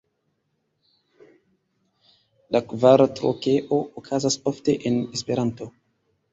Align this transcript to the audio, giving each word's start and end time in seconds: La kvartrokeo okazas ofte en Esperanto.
La 2.57 2.63
kvartrokeo 2.73 3.81
okazas 4.03 4.41
ofte 4.55 4.79
en 4.93 5.01
Esperanto. 5.21 5.73